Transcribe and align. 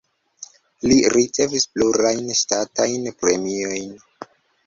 Li 0.91 0.95
ricevis 1.15 1.65
plurajn 1.75 2.33
ŝtatajn 2.39 3.05
premiojn. 3.21 3.93